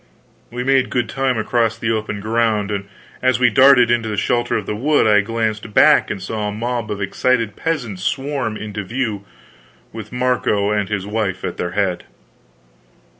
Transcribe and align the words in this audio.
We 0.49 0.63
made 0.63 0.89
good 0.89 1.07
time 1.09 1.37
across 1.37 1.77
the 1.77 1.91
open 1.91 2.21
ground, 2.21 2.71
and 2.71 2.87
as 3.21 3.39
we 3.39 3.51
darted 3.51 3.91
into 3.91 4.09
the 4.09 4.17
shelter 4.17 4.57
of 4.57 4.65
the 4.65 4.75
wood 4.75 5.05
I 5.05 5.21
glanced 5.21 5.75
back 5.75 6.09
and 6.09 6.19
saw 6.19 6.47
a 6.47 6.51
mob 6.51 6.89
of 6.89 6.99
excited 6.99 7.55
peasants 7.55 8.01
swarm 8.01 8.57
into 8.57 8.83
view, 8.83 9.25
with 9.93 10.11
Marco 10.11 10.71
and 10.71 10.89
his 10.89 11.05
wife 11.05 11.43
at 11.45 11.57
their 11.57 11.73
head. 11.73 12.05